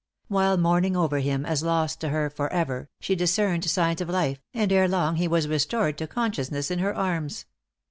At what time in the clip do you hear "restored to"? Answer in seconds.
5.47-6.07